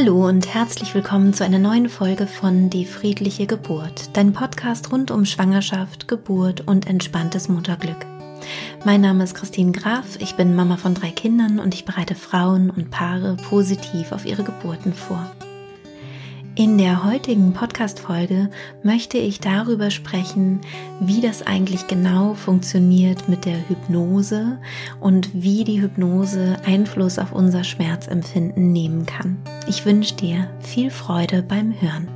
[0.00, 5.10] Hallo und herzlich willkommen zu einer neuen Folge von Die friedliche Geburt, dein Podcast rund
[5.10, 8.06] um Schwangerschaft, Geburt und entspanntes Mutterglück.
[8.84, 12.70] Mein Name ist Christine Graf, ich bin Mama von drei Kindern und ich bereite Frauen
[12.70, 15.34] und Paare positiv auf ihre Geburten vor.
[16.58, 18.50] In der heutigen Podcast-Folge
[18.82, 20.60] möchte ich darüber sprechen,
[20.98, 24.58] wie das eigentlich genau funktioniert mit der Hypnose
[24.98, 29.36] und wie die Hypnose Einfluss auf unser Schmerzempfinden nehmen kann.
[29.68, 32.08] Ich wünsche dir viel Freude beim Hören.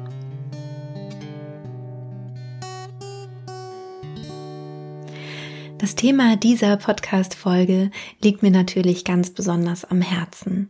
[5.78, 10.68] Das Thema dieser Podcast-Folge liegt mir natürlich ganz besonders am Herzen,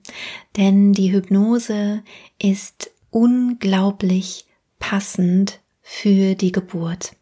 [0.58, 2.02] denn die Hypnose
[2.38, 4.46] ist unglaublich
[4.80, 7.12] passend für die Geburt.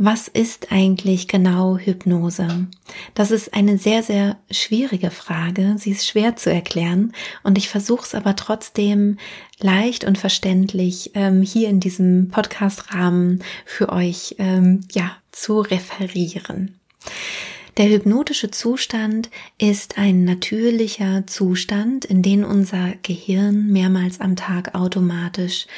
[0.00, 2.68] Was ist eigentlich genau Hypnose?
[3.14, 5.74] Das ist eine sehr, sehr schwierige Frage.
[5.76, 7.12] Sie ist schwer zu erklären
[7.42, 9.18] und ich versuche es aber trotzdem
[9.58, 16.78] leicht und verständlich ähm, hier in diesem Podcast-Rahmen für euch ähm, ja zu referieren.
[17.78, 25.68] Der hypnotische Zustand ist ein natürlicher Zustand, in den unser Gehirn mehrmals am Tag automatisch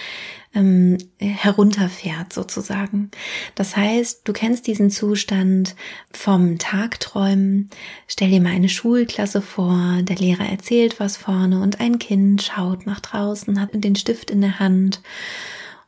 [0.54, 3.10] ähm, herunterfährt sozusagen.
[3.54, 5.76] Das heißt, du kennst diesen Zustand
[6.10, 7.68] vom Tagträumen.
[8.08, 12.86] Stell dir mal eine Schulklasse vor, der Lehrer erzählt was vorne und ein Kind schaut
[12.86, 15.02] nach draußen, hat den Stift in der Hand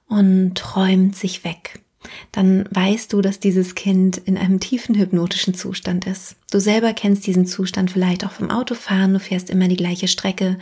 [0.08, 1.81] und träumt sich weg
[2.32, 6.36] dann weißt du, dass dieses Kind in einem tiefen hypnotischen Zustand ist.
[6.50, 10.58] Du selber kennst diesen Zustand vielleicht auch vom Autofahren, du fährst immer die gleiche Strecke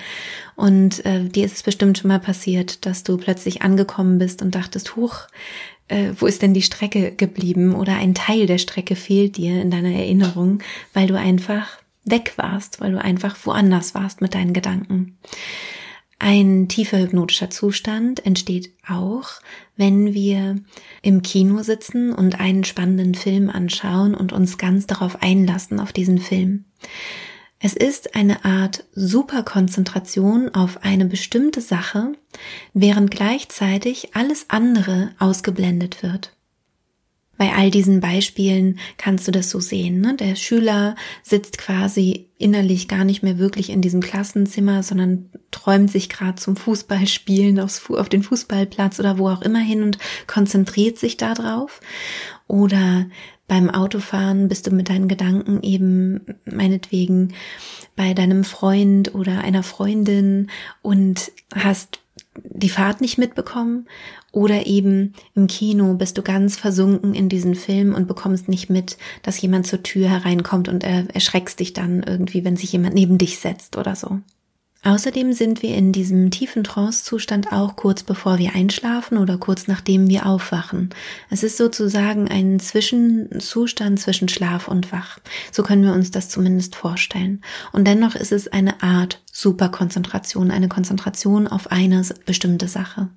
[0.56, 4.54] und äh, dir ist es bestimmt schon mal passiert, dass du plötzlich angekommen bist und
[4.54, 5.26] dachtest, huch,
[5.88, 9.70] äh, wo ist denn die Strecke geblieben oder ein Teil der Strecke fehlt dir in
[9.70, 10.60] deiner Erinnerung,
[10.94, 15.18] weil du einfach weg warst, weil du einfach woanders warst mit deinen Gedanken.
[16.22, 19.40] Ein tiefer hypnotischer Zustand entsteht auch,
[19.78, 20.56] wenn wir
[21.00, 26.18] im Kino sitzen und einen spannenden Film anschauen und uns ganz darauf einlassen, auf diesen
[26.18, 26.66] Film.
[27.58, 32.12] Es ist eine Art Superkonzentration auf eine bestimmte Sache,
[32.74, 36.36] während gleichzeitig alles andere ausgeblendet wird.
[37.40, 40.02] Bei all diesen Beispielen kannst du das so sehen.
[40.02, 40.14] Ne?
[40.14, 46.10] Der Schüler sitzt quasi innerlich gar nicht mehr wirklich in diesem Klassenzimmer, sondern träumt sich
[46.10, 49.96] gerade zum Fußballspielen aufs, auf den Fußballplatz oder wo auch immer hin und
[50.26, 51.80] konzentriert sich darauf.
[52.46, 53.06] Oder
[53.48, 57.32] beim Autofahren bist du mit deinen Gedanken eben meinetwegen
[57.96, 60.50] bei deinem Freund oder einer Freundin
[60.82, 62.00] und hast
[62.36, 63.88] die Fahrt nicht mitbekommen
[64.32, 68.96] oder eben im Kino bist du ganz versunken in diesen Film und bekommst nicht mit,
[69.22, 73.18] dass jemand zur Tür hereinkommt und er erschreckst dich dann irgendwie, wenn sich jemand neben
[73.18, 74.20] dich setzt oder so.
[74.82, 80.08] Außerdem sind wir in diesem tiefen Trance-Zustand auch kurz bevor wir einschlafen oder kurz nachdem
[80.08, 80.88] wir aufwachen.
[81.28, 85.18] Es ist sozusagen ein Zwischenzustand zwischen Schlaf und Wach.
[85.52, 87.42] So können wir uns das zumindest vorstellen.
[87.72, 93.10] Und dennoch ist es eine Art Superkonzentration, eine Konzentration auf eine bestimmte Sache.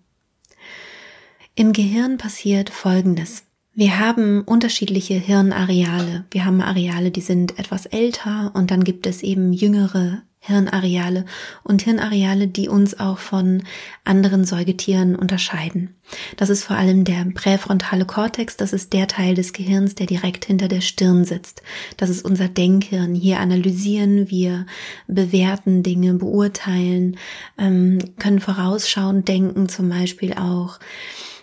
[1.56, 3.44] Im Gehirn passiert Folgendes.
[3.74, 6.26] Wir haben unterschiedliche Hirnareale.
[6.30, 11.24] Wir haben Areale, die sind etwas älter und dann gibt es eben jüngere Hirnareale
[11.64, 13.64] und Hirnareale, die uns auch von
[14.04, 15.96] anderen Säugetieren unterscheiden.
[16.36, 20.44] Das ist vor allem der präfrontale Kortex, das ist der Teil des Gehirns, der direkt
[20.44, 21.64] hinter der Stirn sitzt.
[21.96, 23.16] Das ist unser Denkhirn.
[23.16, 24.66] Hier analysieren wir,
[25.08, 27.16] bewerten Dinge, beurteilen,
[27.58, 30.78] ähm, können vorausschauend denken zum Beispiel auch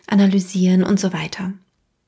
[0.06, 1.54] analysieren und so weiter.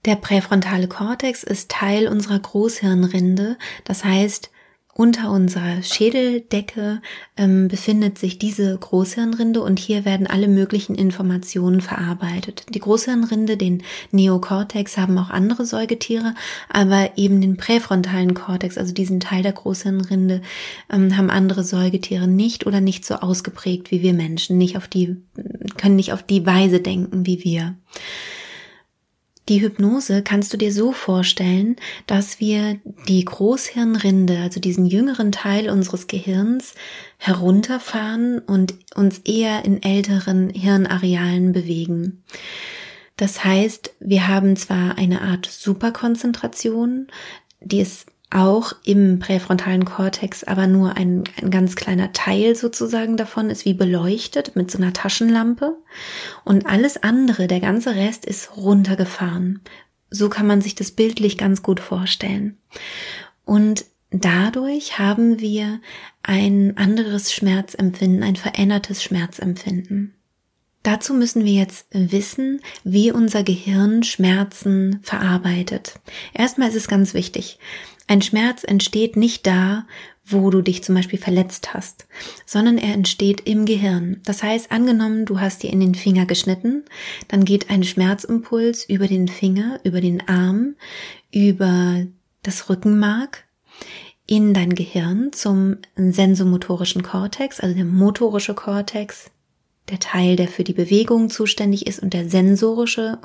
[0.05, 4.51] Der präfrontale Kortex ist Teil unserer Großhirnrinde, das heißt,
[4.95, 7.01] unter unserer Schädeldecke
[7.39, 12.67] ähm, befindet sich diese Großhirnrinde und hier werden alle möglichen Informationen verarbeitet.
[12.75, 16.35] Die Großhirnrinde, den Neokortex haben auch andere Säugetiere,
[16.69, 20.43] aber eben den präfrontalen Kortex, also diesen Teil der Großhirnrinde,
[20.93, 25.17] ähm, haben andere Säugetiere nicht oder nicht so ausgeprägt wie wir Menschen, nicht auf die,
[25.79, 27.77] können nicht auf die Weise denken wie wir.
[29.49, 32.79] Die Hypnose kannst du dir so vorstellen, dass wir
[33.09, 36.75] die Großhirnrinde, also diesen jüngeren Teil unseres Gehirns,
[37.19, 42.23] herunterfahren und uns eher in älteren Hirnarealen bewegen.
[43.17, 47.09] Das heißt, wir haben zwar eine Art Superkonzentration,
[47.61, 53.51] die ist auch im präfrontalen Kortex, aber nur ein, ein ganz kleiner Teil sozusagen davon
[53.51, 55.77] ist wie beleuchtet mit so einer Taschenlampe
[56.45, 59.61] und alles andere, der ganze Rest ist runtergefahren.
[60.11, 62.59] So kann man sich das bildlich ganz gut vorstellen.
[63.45, 65.81] Und dadurch haben wir
[66.23, 70.15] ein anderes Schmerzempfinden, ein verändertes Schmerzempfinden.
[70.83, 76.01] Dazu müssen wir jetzt wissen, wie unser Gehirn Schmerzen verarbeitet.
[76.35, 77.59] Erstmal ist es ganz wichtig.
[78.07, 79.87] Ein Schmerz entsteht nicht da,
[80.25, 82.07] wo du dich zum Beispiel verletzt hast,
[82.47, 84.21] sondern er entsteht im Gehirn.
[84.25, 86.85] Das heißt, angenommen, du hast dir in den Finger geschnitten,
[87.29, 90.77] dann geht ein Schmerzimpuls über den Finger, über den Arm,
[91.33, 92.07] über
[92.43, 93.45] das Rückenmark
[94.27, 99.31] in dein Gehirn zum sensomotorischen Kortex, also der motorische Kortex,
[99.91, 103.19] der Teil, der für die Bewegung zuständig ist und der sensorische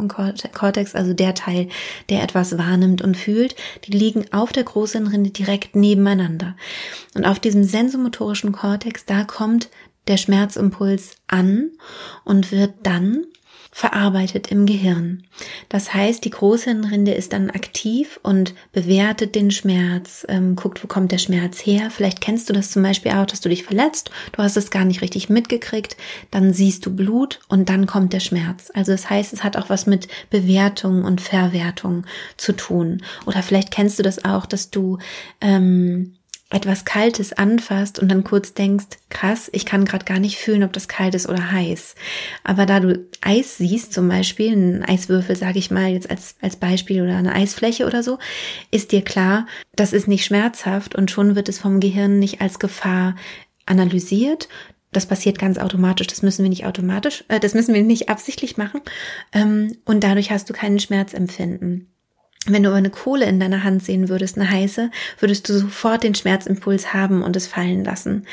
[0.53, 1.69] Kortex, also der Teil,
[2.09, 3.55] der etwas wahrnimmt und fühlt,
[3.85, 6.55] die liegen auf der Großhirnrinde direkt nebeneinander.
[7.13, 9.69] Und auf diesem sensomotorischen Kortex, da kommt
[10.07, 11.71] der Schmerzimpuls an
[12.23, 13.25] und wird dann
[13.77, 15.21] verarbeitet im Gehirn.
[15.69, 21.11] Das heißt, die Großhirnrinde ist dann aktiv und bewertet den Schmerz, ähm, guckt, wo kommt
[21.11, 21.91] der Schmerz her.
[21.91, 24.83] Vielleicht kennst du das zum Beispiel auch, dass du dich verletzt, du hast es gar
[24.83, 25.95] nicht richtig mitgekriegt,
[26.31, 28.71] dann siehst du Blut und dann kommt der Schmerz.
[28.73, 33.03] Also das heißt, es hat auch was mit Bewertung und Verwertung zu tun.
[33.27, 34.97] Oder vielleicht kennst du das auch, dass du
[35.39, 36.15] ähm,
[36.49, 40.71] etwas Kaltes anfasst und dann kurz denkst, krass, ich kann gerade gar nicht fühlen, ob
[40.71, 41.95] das kalt ist oder heiß.
[42.45, 46.55] Aber da du Eis siehst, zum Beispiel, einen Eiswürfel, sage ich mal jetzt als, als
[46.55, 48.17] Beispiel oder eine Eisfläche oder so,
[48.71, 49.45] ist dir klar,
[49.75, 53.15] das ist nicht schmerzhaft und schon wird es vom Gehirn nicht als Gefahr
[53.65, 54.47] analysiert.
[54.93, 56.07] Das passiert ganz automatisch.
[56.07, 58.79] Das müssen wir nicht automatisch, äh, das müssen wir nicht absichtlich machen.
[59.33, 61.91] Ähm, und dadurch hast du keinen Schmerzempfinden.
[62.47, 64.89] Wenn du aber eine Kohle in deiner Hand sehen würdest, eine heiße,
[65.19, 68.25] würdest du sofort den Schmerzimpuls haben und es fallen lassen.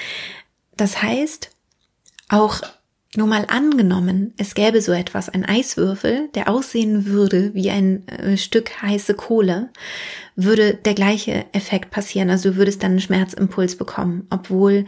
[0.77, 1.51] Das heißt,
[2.29, 2.61] auch
[3.17, 8.37] nur mal angenommen, es gäbe so etwas, ein Eiswürfel, der aussehen würde wie ein äh,
[8.37, 9.71] Stück heiße Kohle,
[10.35, 12.31] würde der gleiche Effekt passieren.
[12.31, 14.87] Also du würdest dann einen Schmerzimpuls bekommen, obwohl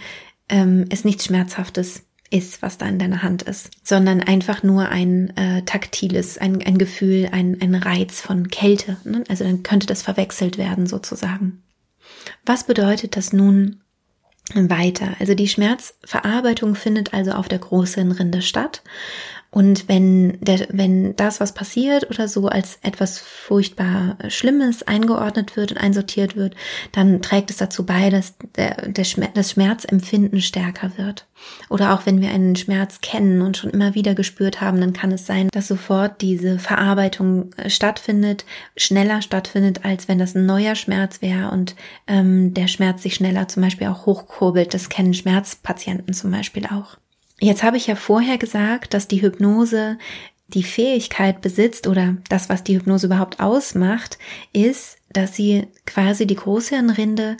[0.48, 5.36] ähm, es nichts Schmerzhaftes ist, was da in deiner Hand ist, sondern einfach nur ein
[5.36, 8.96] äh, taktiles, ein, ein Gefühl, ein, ein Reiz von Kälte.
[9.04, 9.24] Ne?
[9.28, 11.62] Also dann könnte das verwechselt werden sozusagen.
[12.44, 13.80] Was bedeutet das nun
[14.54, 15.16] weiter?
[15.18, 18.82] Also die Schmerzverarbeitung findet also auf der großen Rinde statt
[19.56, 25.72] und wenn, der, wenn das, was passiert oder so als etwas furchtbar Schlimmes eingeordnet wird
[25.72, 26.54] und einsortiert wird,
[26.92, 31.26] dann trägt es dazu bei, dass der, der Schmerz, das Schmerzempfinden stärker wird.
[31.70, 35.10] Oder auch wenn wir einen Schmerz kennen und schon immer wieder gespürt haben, dann kann
[35.10, 38.44] es sein, dass sofort diese Verarbeitung äh, stattfindet,
[38.76, 41.76] schneller stattfindet, als wenn das ein neuer Schmerz wäre und
[42.06, 44.74] ähm, der Schmerz sich schneller zum Beispiel auch hochkurbelt.
[44.74, 46.98] Das kennen Schmerzpatienten zum Beispiel auch.
[47.38, 49.98] Jetzt habe ich ja vorher gesagt, dass die Hypnose
[50.48, 54.18] die Fähigkeit besitzt oder das, was die Hypnose überhaupt ausmacht,
[54.52, 57.36] ist, dass sie quasi die Großhirnrinde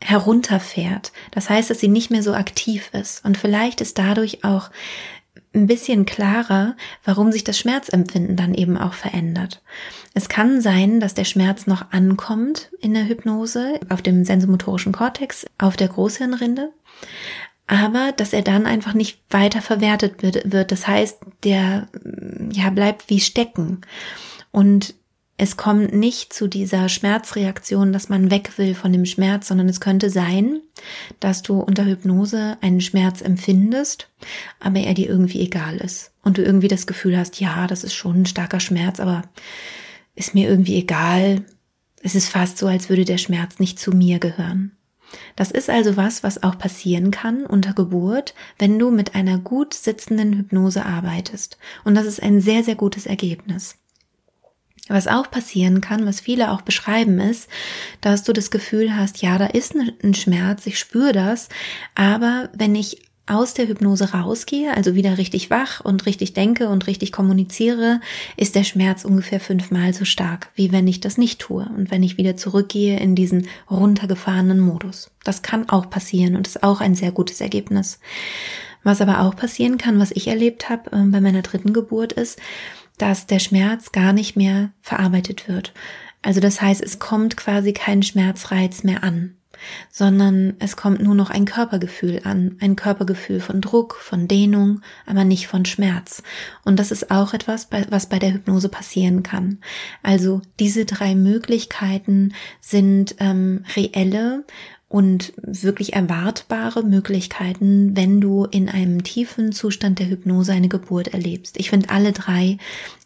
[0.00, 1.12] herunterfährt.
[1.30, 3.24] Das heißt, dass sie nicht mehr so aktiv ist.
[3.24, 4.70] Und vielleicht ist dadurch auch
[5.54, 9.62] ein bisschen klarer, warum sich das Schmerzempfinden dann eben auch verändert.
[10.12, 15.46] Es kann sein, dass der Schmerz noch ankommt in der Hypnose auf dem sensomotorischen Kortex,
[15.58, 16.72] auf der Großhirnrinde,
[17.66, 20.70] aber dass er dann einfach nicht weiter verwertet wird.
[20.70, 21.88] Das heißt, der
[22.52, 23.80] ja bleibt wie stecken
[24.50, 24.94] und
[25.36, 29.80] es kommt nicht zu dieser Schmerzreaktion, dass man weg will von dem Schmerz, sondern es
[29.80, 30.60] könnte sein,
[31.18, 34.08] dass du unter Hypnose einen Schmerz empfindest,
[34.60, 37.94] aber er dir irgendwie egal ist und du irgendwie das Gefühl hast, ja, das ist
[37.94, 39.22] schon ein starker Schmerz, aber
[40.14, 41.44] ist mir irgendwie egal.
[42.00, 44.76] Es ist fast so, als würde der Schmerz nicht zu mir gehören.
[45.36, 49.74] Das ist also was, was auch passieren kann unter Geburt, wenn du mit einer gut
[49.74, 51.58] sitzenden Hypnose arbeitest.
[51.84, 53.76] Und das ist ein sehr, sehr gutes Ergebnis.
[54.88, 57.48] Was auch passieren kann, was viele auch beschreiben, ist,
[58.02, 61.48] dass du das Gefühl hast, ja, da ist ein Schmerz, ich spüre das,
[61.94, 66.86] aber wenn ich aus der Hypnose rausgehe, also wieder richtig wach und richtig denke und
[66.86, 68.00] richtig kommuniziere,
[68.36, 72.02] ist der Schmerz ungefähr fünfmal so stark, wie wenn ich das nicht tue und wenn
[72.02, 75.10] ich wieder zurückgehe in diesen runtergefahrenen Modus.
[75.24, 77.98] Das kann auch passieren und ist auch ein sehr gutes Ergebnis.
[78.82, 82.38] Was aber auch passieren kann, was ich erlebt habe äh, bei meiner dritten Geburt, ist,
[82.98, 85.72] dass der Schmerz gar nicht mehr verarbeitet wird.
[86.20, 89.36] Also das heißt, es kommt quasi kein Schmerzreiz mehr an
[89.90, 95.24] sondern es kommt nur noch ein Körpergefühl an, ein Körpergefühl von Druck, von Dehnung, aber
[95.24, 96.22] nicht von Schmerz.
[96.64, 99.58] Und das ist auch etwas, was bei der Hypnose passieren kann.
[100.02, 104.44] Also diese drei Möglichkeiten sind ähm, reelle
[104.94, 111.56] und wirklich erwartbare Möglichkeiten, wenn du in einem tiefen Zustand der Hypnose eine Geburt erlebst.
[111.58, 112.58] Ich finde alle drei,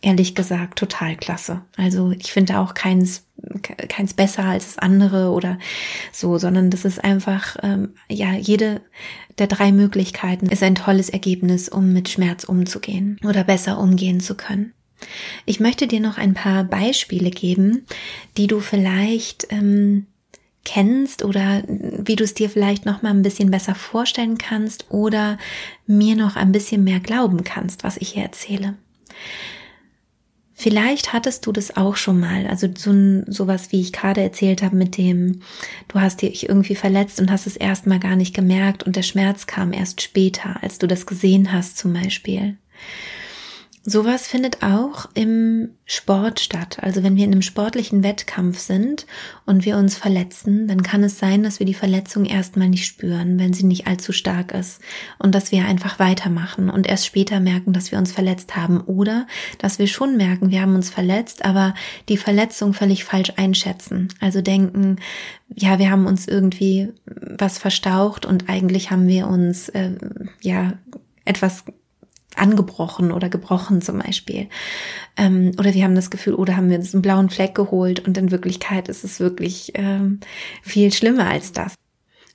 [0.02, 1.62] ehrlich gesagt, total klasse.
[1.78, 3.24] Also ich finde auch keins,
[3.88, 5.58] keins besser als das andere oder
[6.12, 8.82] so, sondern das ist einfach, ähm, ja, jede
[9.38, 14.34] der drei Möglichkeiten ist ein tolles Ergebnis, um mit Schmerz umzugehen oder besser umgehen zu
[14.34, 14.74] können.
[15.46, 17.86] Ich möchte dir noch ein paar Beispiele geben,
[18.36, 20.06] die du vielleicht ähm,
[20.68, 25.38] kennst oder wie du es dir vielleicht noch mal ein bisschen besser vorstellen kannst oder
[25.86, 28.74] mir noch ein bisschen mehr glauben kannst, was ich hier erzähle.
[30.52, 34.76] Vielleicht hattest du das auch schon mal, also so sowas, wie ich gerade erzählt habe
[34.76, 35.40] mit dem,
[35.86, 39.46] du hast dich irgendwie verletzt und hast es erstmal gar nicht gemerkt und der Schmerz
[39.46, 42.58] kam erst später, als du das gesehen hast zum Beispiel.
[43.90, 46.76] Sowas findet auch im Sport statt.
[46.82, 49.06] Also wenn wir in einem sportlichen Wettkampf sind
[49.46, 53.38] und wir uns verletzen, dann kann es sein, dass wir die Verletzung erstmal nicht spüren,
[53.38, 54.82] wenn sie nicht allzu stark ist
[55.18, 59.26] und dass wir einfach weitermachen und erst später merken, dass wir uns verletzt haben oder
[59.56, 61.72] dass wir schon merken, wir haben uns verletzt, aber
[62.10, 64.08] die Verletzung völlig falsch einschätzen.
[64.20, 64.96] Also denken,
[65.56, 69.92] ja, wir haben uns irgendwie was verstaucht und eigentlich haben wir uns äh,
[70.42, 70.74] ja
[71.24, 71.64] etwas
[72.38, 74.48] angebrochen oder gebrochen zum Beispiel.
[75.16, 78.16] Ähm, oder wir haben das Gefühl, oder haben wir uns einen blauen Fleck geholt und
[78.18, 80.20] in Wirklichkeit ist es wirklich ähm,
[80.62, 81.74] viel schlimmer als das.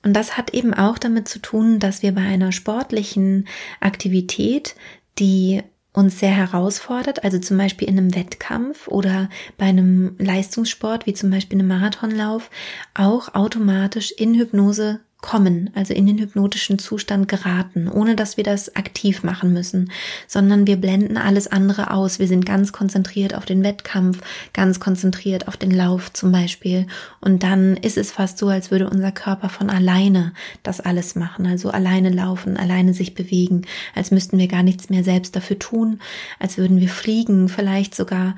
[0.04, 3.48] Und das hat eben auch damit zu tun, dass wir bei einer sportlichen
[3.80, 4.76] Aktivität,
[5.18, 5.62] die
[5.94, 11.30] uns sehr herausfordert, also zum Beispiel in einem Wettkampf oder bei einem Leistungssport wie zum
[11.30, 12.50] Beispiel einem Marathonlauf,
[12.94, 18.76] auch automatisch in Hypnose kommen, also in den hypnotischen Zustand geraten, ohne dass wir das
[18.76, 19.90] aktiv machen müssen,
[20.26, 22.18] sondern wir blenden alles andere aus.
[22.18, 24.20] Wir sind ganz konzentriert auf den Wettkampf,
[24.52, 26.86] ganz konzentriert auf den Lauf zum Beispiel.
[27.22, 31.46] Und dann ist es fast so, als würde unser Körper von alleine das alles machen,
[31.46, 33.62] also alleine laufen, alleine sich bewegen,
[33.94, 36.00] als müssten wir gar nichts mehr selbst dafür tun,
[36.38, 38.36] als würden wir fliegen vielleicht sogar.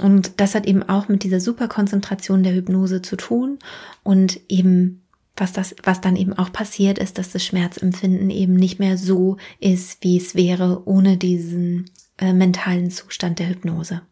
[0.00, 3.60] Und das hat eben auch mit dieser Superkonzentration der Hypnose zu tun
[4.02, 5.03] und eben
[5.36, 9.36] was das, was dann eben auch passiert ist, dass das Schmerzempfinden eben nicht mehr so
[9.58, 14.02] ist, wie es wäre ohne diesen äh, mentalen Zustand der Hypnose.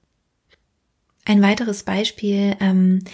[1.24, 3.04] Ein weiteres Beispiel ähm,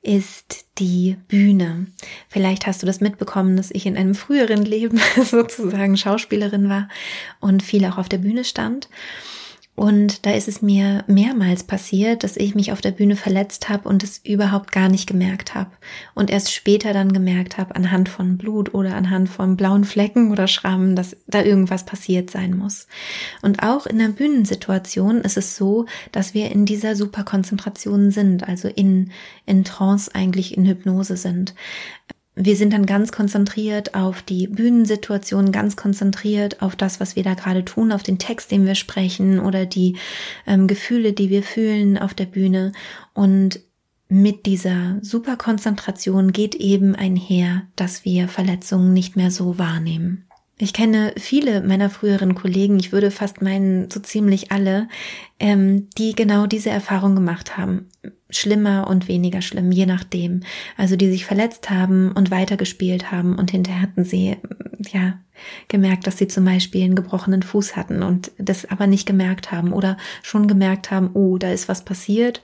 [0.00, 1.88] ist die Bühne.
[2.28, 6.88] Vielleicht hast du das mitbekommen, dass ich in einem früheren Leben sozusagen Schauspielerin war
[7.40, 8.88] und viel auch auf der Bühne stand.
[9.76, 13.86] Und da ist es mir mehrmals passiert, dass ich mich auf der Bühne verletzt habe
[13.86, 15.70] und es überhaupt gar nicht gemerkt habe.
[16.14, 20.48] Und erst später dann gemerkt habe, anhand von Blut oder anhand von blauen Flecken oder
[20.48, 22.86] Schrammen, dass da irgendwas passiert sein muss.
[23.42, 28.68] Und auch in der Bühnensituation ist es so, dass wir in dieser Superkonzentration sind, also
[28.68, 29.10] in,
[29.44, 31.54] in Trance eigentlich in Hypnose sind
[32.38, 37.32] wir sind dann ganz konzentriert auf die Bühnensituation, ganz konzentriert auf das, was wir da
[37.32, 39.96] gerade tun, auf den Text, den wir sprechen oder die
[40.46, 42.72] ähm, Gefühle, die wir fühlen auf der Bühne.
[43.14, 43.60] Und
[44.08, 50.26] mit dieser Superkonzentration geht eben einher, dass wir Verletzungen nicht mehr so wahrnehmen.
[50.58, 54.88] Ich kenne viele meiner früheren Kollegen, ich würde fast meinen, so ziemlich alle,
[55.38, 57.90] ähm, die genau diese Erfahrung gemacht haben.
[58.30, 60.40] Schlimmer und weniger schlimm, je nachdem.
[60.78, 64.38] Also die sich verletzt haben und weitergespielt haben und hinterher hatten sie,
[64.92, 65.18] ja,
[65.68, 69.74] gemerkt, dass sie zum Beispiel einen gebrochenen Fuß hatten und das aber nicht gemerkt haben
[69.74, 72.42] oder schon gemerkt haben, oh, da ist was passiert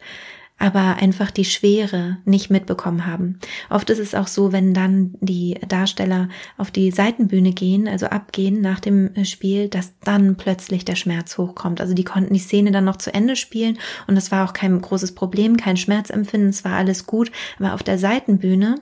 [0.62, 3.40] aber einfach die Schwere nicht mitbekommen haben.
[3.69, 8.61] Oft ist es auch so, wenn dann die Darsteller auf die Seitenbühne gehen, also abgehen
[8.61, 11.81] nach dem Spiel, dass dann plötzlich der Schmerz hochkommt.
[11.81, 13.76] Also die konnten die Szene dann noch zu Ende spielen
[14.07, 17.83] und es war auch kein großes Problem, kein Schmerzempfinden, es war alles gut, aber auf
[17.83, 18.76] der Seitenbühne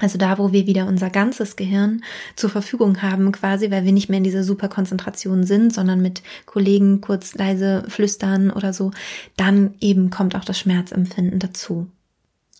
[0.00, 2.02] also da, wo wir wieder unser ganzes Gehirn
[2.34, 7.00] zur Verfügung haben, quasi, weil wir nicht mehr in dieser Superkonzentration sind, sondern mit Kollegen
[7.00, 8.90] kurz leise flüstern oder so,
[9.36, 11.86] dann eben kommt auch das Schmerzempfinden dazu.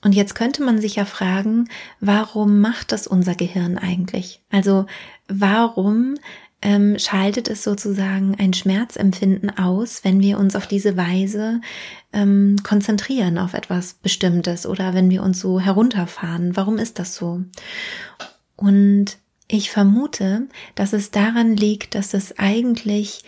[0.04, 4.42] Und jetzt könnte man sich ja fragen, warum macht das unser Gehirn eigentlich?
[4.50, 4.86] Also
[5.28, 6.16] warum
[6.64, 11.60] ähm, schaltet es sozusagen ein Schmerzempfinden aus, wenn wir uns auf diese Weise
[12.12, 16.56] ähm, konzentrieren auf etwas Bestimmtes oder wenn wir uns so herunterfahren.
[16.56, 17.42] Warum ist das so?
[18.56, 23.24] Und ich vermute, dass es daran liegt, dass es eigentlich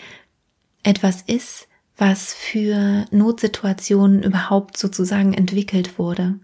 [0.82, 6.38] etwas ist, was für Notsituationen überhaupt sozusagen entwickelt wurde.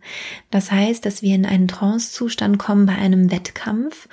[0.51, 4.09] Das heißt, dass wir in einen Trancezustand kommen bei einem Wettkampf,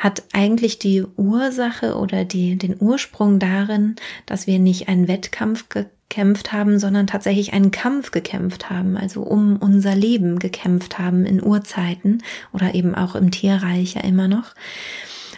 [0.00, 3.94] hat eigentlich die Ursache oder die, den Ursprung darin,
[4.26, 9.22] dass wir nicht einen Wettkampf ge gekämpft haben, sondern tatsächlich einen Kampf gekämpft haben, also
[9.22, 14.56] um unser Leben gekämpft haben in Urzeiten oder eben auch im Tierreich ja immer noch.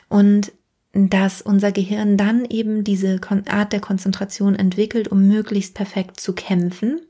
[0.08, 0.50] Und
[0.92, 3.18] dass unser Gehirn dann eben diese
[3.48, 7.00] Art der Konzentration entwickelt, um möglichst perfekt zu kämpfen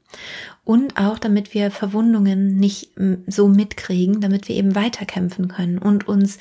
[0.65, 2.91] und auch damit wir Verwundungen nicht
[3.27, 6.39] so mitkriegen, damit wir eben weiterkämpfen können und uns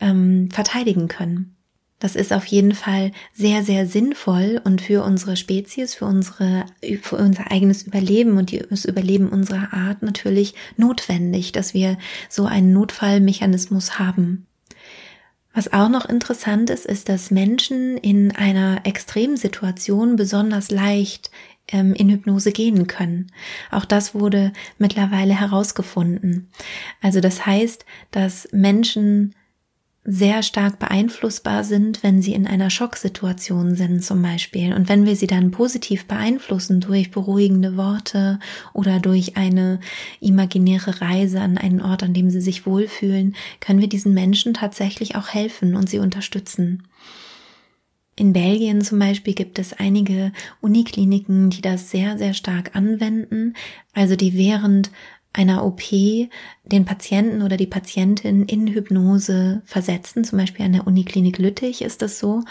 [0.00, 1.56] ähm, verteidigen können.
[1.98, 6.66] Das ist auf jeden Fall sehr, sehr sinnvoll und für unsere Spezies, für unsere,
[7.00, 11.96] für unser eigenes Überleben und das Überleben unserer Art natürlich notwendig, dass wir
[12.28, 14.46] so einen Notfallmechanismus haben.
[15.54, 21.30] Was auch noch interessant ist, ist, dass Menschen in einer Extremsituation besonders leicht
[21.68, 23.30] ähm, in Hypnose gehen können.
[23.70, 26.50] Auch das wurde mittlerweile herausgefunden.
[27.00, 29.34] Also das heißt, dass Menschen
[30.06, 34.74] sehr stark beeinflussbar sind, wenn sie in einer Schocksituation sind zum Beispiel.
[34.74, 38.38] Und wenn wir sie dann positiv beeinflussen durch beruhigende Worte
[38.74, 39.80] oder durch eine
[40.20, 45.16] imaginäre Reise an einen Ort, an dem sie sich wohlfühlen, können wir diesen Menschen tatsächlich
[45.16, 46.82] auch helfen und sie unterstützen.
[48.16, 53.54] In Belgien zum Beispiel gibt es einige Unikliniken, die das sehr, sehr stark anwenden,
[53.92, 54.90] also die während
[55.34, 55.82] einer OP
[56.64, 60.24] den Patienten oder die Patientin in Hypnose versetzen.
[60.24, 62.42] Zum Beispiel an der Uniklinik Lüttich ist das so.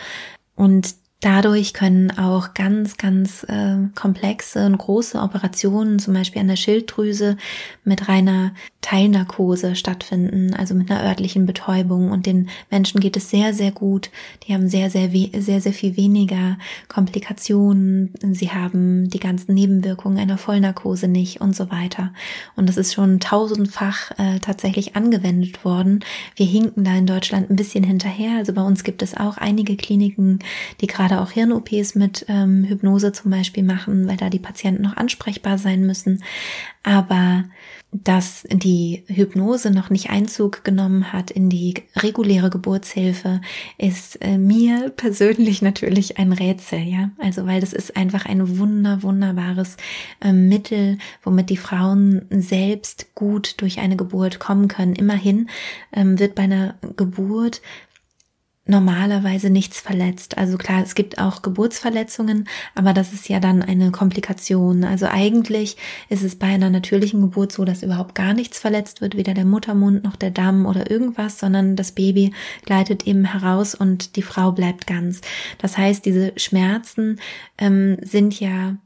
[0.55, 6.57] Und Dadurch können auch ganz, ganz äh, komplexe und große Operationen, zum Beispiel an der
[6.57, 7.37] Schilddrüse,
[7.85, 8.51] mit reiner
[8.81, 12.11] Teilnarkose stattfinden, also mit einer örtlichen Betäubung.
[12.11, 14.09] Und den Menschen geht es sehr, sehr gut.
[14.45, 16.57] Die haben sehr, sehr, sehr, sehr viel weniger
[16.89, 18.13] Komplikationen.
[18.33, 22.11] Sie haben die ganzen Nebenwirkungen einer Vollnarkose nicht und so weiter.
[22.57, 26.01] Und das ist schon tausendfach äh, tatsächlich angewendet worden.
[26.35, 28.39] Wir hinken da in Deutschland ein bisschen hinterher.
[28.39, 30.39] Also bei uns gibt es auch einige Kliniken,
[30.81, 34.83] die gerade gerade auch Hirn-OPs mit ähm, Hypnose zum Beispiel machen, weil da die Patienten
[34.83, 36.23] noch ansprechbar sein müssen.
[36.83, 37.45] Aber
[37.91, 43.41] dass die Hypnose noch nicht Einzug genommen hat in die reguläre Geburtshilfe,
[43.77, 47.11] ist äh, mir persönlich natürlich ein Rätsel, ja.
[47.19, 49.77] Also weil das ist einfach ein wunder, wunderbares
[50.21, 54.95] äh, Mittel, womit die Frauen selbst gut durch eine Geburt kommen können.
[54.95, 55.49] Immerhin
[55.93, 57.61] ähm, wird bei einer Geburt
[58.65, 60.37] normalerweise nichts verletzt.
[60.37, 64.85] Also klar, es gibt auch Geburtsverletzungen, aber das ist ja dann eine Komplikation.
[64.85, 65.75] Also eigentlich
[66.09, 69.45] ist es bei einer natürlichen Geburt so, dass überhaupt gar nichts verletzt wird, weder der
[69.45, 72.31] Muttermund noch der Damm oder irgendwas, sondern das Baby
[72.63, 75.19] gleitet eben heraus und die Frau bleibt ganz.
[75.57, 77.19] Das heißt, diese Schmerzen
[77.57, 78.77] ähm, sind ja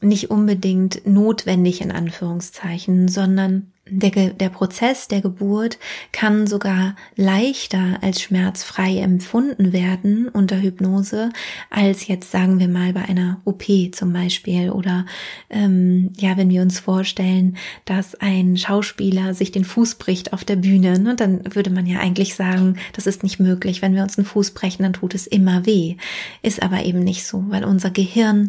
[0.00, 5.78] nicht unbedingt notwendig in Anführungszeichen, sondern der, der Prozess der Geburt
[6.12, 11.30] kann sogar leichter als schmerzfrei empfunden werden unter Hypnose
[11.70, 15.06] als jetzt sagen wir mal bei einer OP zum Beispiel oder
[15.50, 20.56] ähm, ja wenn wir uns vorstellen, dass ein Schauspieler sich den Fuß bricht auf der
[20.56, 23.82] Bühne, ne, dann würde man ja eigentlich sagen, das ist nicht möglich.
[23.82, 25.96] Wenn wir uns einen Fuß brechen, dann tut es immer weh.
[26.42, 28.48] Ist aber eben nicht so, weil unser Gehirn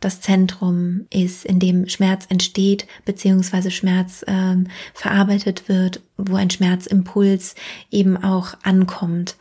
[0.00, 7.54] das Zentrum ist, in dem Schmerz entsteht, beziehungsweise Schmerz ähm, verarbeitet wird, wo ein Schmerzimpuls
[7.90, 9.36] eben auch ankommt.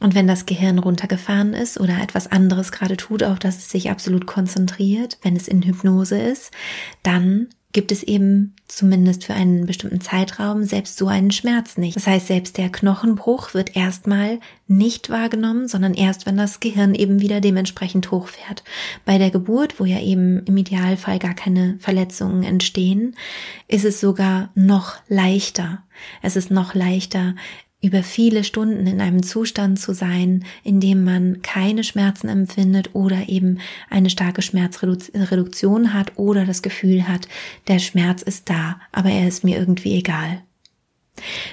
[0.00, 3.90] Und wenn das Gehirn runtergefahren ist oder etwas anderes gerade tut, auf das es sich
[3.90, 6.50] absolut konzentriert, wenn es in Hypnose ist,
[7.02, 11.96] dann gibt es eben zumindest für einen bestimmten Zeitraum selbst so einen Schmerz nicht.
[11.96, 17.20] Das heißt, selbst der Knochenbruch wird erstmal nicht wahrgenommen, sondern erst, wenn das Gehirn eben
[17.20, 18.62] wieder dementsprechend hochfährt.
[19.04, 23.16] Bei der Geburt, wo ja eben im Idealfall gar keine Verletzungen entstehen,
[23.68, 25.82] ist es sogar noch leichter.
[26.22, 27.34] Es ist noch leichter,
[27.84, 33.28] über viele Stunden in einem Zustand zu sein, in dem man keine Schmerzen empfindet oder
[33.28, 33.58] eben
[33.90, 37.28] eine starke Schmerzreduktion hat oder das Gefühl hat,
[37.68, 40.42] der Schmerz ist da, aber er ist mir irgendwie egal.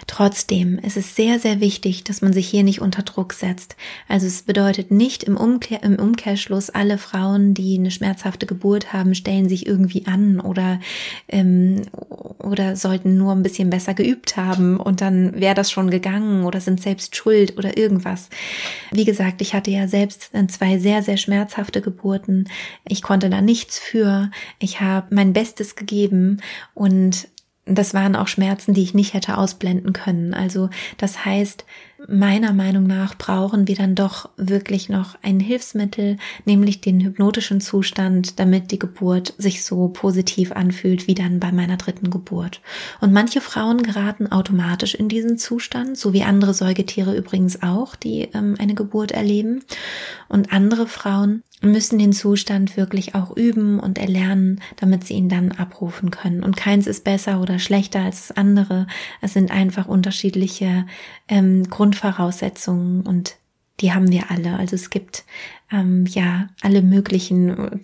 [0.08, 3.76] Trotzdem ist es sehr, sehr wichtig, dass man sich hier nicht unter Druck setzt.
[4.08, 9.13] Also es bedeutet nicht im, Umkehr, im Umkehrschluss, alle Frauen, die eine schmerzhafte Geburt haben,
[9.13, 10.80] stellen sich irgendwie an oder,
[11.28, 11.84] ähm,
[12.39, 16.60] oder sollten nur ein bisschen besser geübt haben und dann wäre das schon gegangen oder
[16.60, 18.30] sind selbst schuld oder irgendwas.
[18.91, 22.50] Wie gesagt, ich hatte ja selbst zwei sehr, sehr schmerzhafte Geburten.
[22.88, 24.32] Ich konnte da nichts für.
[24.60, 26.41] Ich habe mein Bestes gegeben
[26.74, 27.28] und
[27.65, 30.34] das waren auch Schmerzen, die ich nicht hätte ausblenden können.
[30.34, 31.65] Also das heißt,
[32.08, 38.40] meiner Meinung nach brauchen wir dann doch wirklich noch ein Hilfsmittel, nämlich den hypnotischen Zustand,
[38.40, 42.62] damit die Geburt sich so positiv anfühlt wie dann bei meiner dritten Geburt.
[43.00, 48.30] Und manche Frauen geraten automatisch in diesen Zustand, so wie andere Säugetiere übrigens auch, die
[48.34, 49.64] ähm, eine Geburt erleben.
[50.28, 55.52] Und andere Frauen müssen den Zustand wirklich auch üben und erlernen, damit sie ihn dann
[55.52, 56.44] abrufen können.
[56.44, 58.88] Und keins ist besser oder schlechter als das andere.
[59.22, 60.88] Es sind einfach unterschiedliche
[61.28, 63.36] ähm, Grundvoraussetzungen und
[63.80, 64.58] die haben wir alle.
[64.58, 65.26] Also es gibt
[65.72, 67.82] ähm, ja alle möglichen,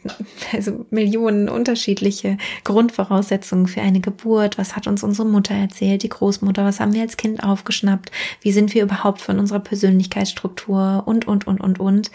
[0.54, 4.58] also Millionen unterschiedliche Grundvoraussetzungen für eine Geburt.
[4.58, 6.64] Was hat uns unsere Mutter erzählt, die Großmutter?
[6.64, 8.12] Was haben wir als Kind aufgeschnappt?
[8.42, 12.12] Wie sind wir überhaupt von unserer Persönlichkeitsstruktur und, und, und, und, und?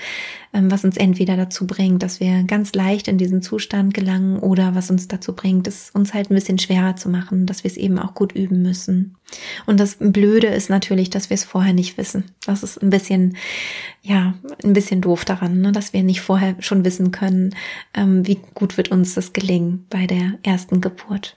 [0.54, 4.74] Ähm, was uns entweder dazu bringt, dass wir ganz leicht in diesen Zustand gelangen oder
[4.74, 7.76] was uns dazu bringt, es uns halt ein bisschen schwerer zu machen, dass wir es
[7.76, 9.16] eben auch gut üben müssen.
[9.66, 12.24] Und das Blöde ist natürlich, dass wir es vorher nicht wissen.
[12.44, 13.36] Das ist ein bisschen,
[14.02, 15.72] ja, ein bisschen doof daran ne?
[15.72, 17.54] dass wir nicht vorher schon wissen können,
[17.94, 21.36] ähm, wie gut wird uns das gelingen bei der ersten Geburt.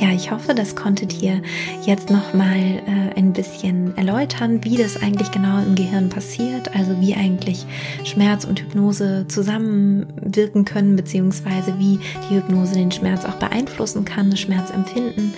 [0.00, 1.42] Ja, ich hoffe, das konnte dir
[1.84, 7.14] jetzt nochmal äh, ein bisschen erläutern, wie das eigentlich genau im Gehirn passiert, also wie
[7.14, 7.66] eigentlich
[8.04, 14.40] Schmerz und Hypnose zusammenwirken können, beziehungsweise wie die Hypnose den Schmerz auch beeinflussen kann, das
[14.40, 15.34] Schmerzempfinden.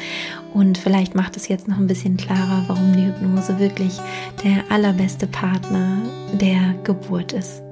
[0.55, 3.99] Und vielleicht macht es jetzt noch ein bisschen klarer, warum die Hypnose wirklich
[4.45, 5.99] der allerbeste Partner
[6.35, 7.63] der Geburt ist.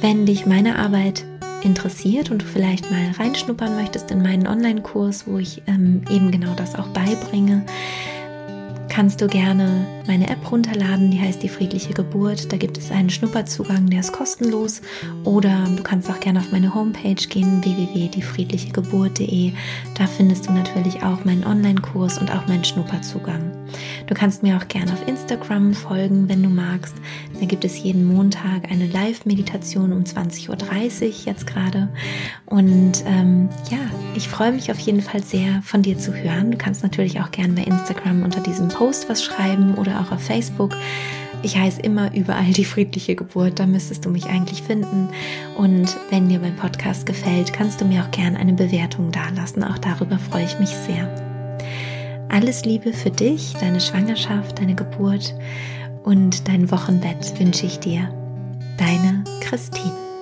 [0.00, 1.24] Wenn dich meine Arbeit
[1.64, 6.54] interessiert und du vielleicht mal reinschnuppern möchtest in meinen Online-Kurs, wo ich ähm, eben genau
[6.54, 7.64] das auch beibringe,
[8.94, 12.52] kannst du gerne meine App runterladen, die heißt die friedliche Geburt.
[12.52, 14.82] Da gibt es einen Schnupperzugang, der ist kostenlos.
[15.24, 19.52] Oder du kannst auch gerne auf meine Homepage gehen, www.diefriedlichegeburt.de.
[19.98, 23.50] Da findest du natürlich auch meinen Online-Kurs und auch meinen Schnupperzugang.
[24.06, 26.94] Du kannst mir auch gerne auf Instagram folgen, wenn du magst.
[27.40, 31.88] Da gibt es jeden Montag eine Live-Meditation um 20.30 Uhr jetzt gerade.
[32.46, 33.78] Und ähm, ja,
[34.14, 36.52] ich freue mich auf jeden Fall sehr, von dir zu hören.
[36.52, 40.20] Du kannst natürlich auch gerne bei Instagram unter diesem Post was schreiben oder auch auf
[40.20, 40.76] Facebook.
[41.42, 45.08] Ich heiße immer überall die friedliche Geburt, da müsstest du mich eigentlich finden.
[45.56, 49.62] Und wenn dir mein Podcast gefällt, kannst du mir auch gerne eine Bewertung dalassen.
[49.62, 51.08] Auch darüber freue ich mich sehr.
[52.30, 55.34] Alles Liebe für dich, deine Schwangerschaft, deine Geburt
[56.02, 58.08] und dein Wochenbett wünsche ich dir.
[58.78, 60.13] Deine Christine.